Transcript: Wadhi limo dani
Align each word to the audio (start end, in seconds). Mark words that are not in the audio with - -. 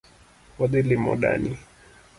Wadhi 0.59 0.81
limo 0.89 1.15
dani 1.21 1.51